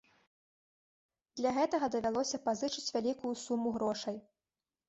[1.41, 4.17] Для гэтага давялося пазычыць вялікую суму грошай.